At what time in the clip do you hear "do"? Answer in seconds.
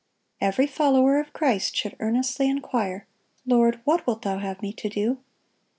4.89-5.19